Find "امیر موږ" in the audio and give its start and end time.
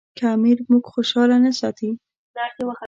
0.35-0.83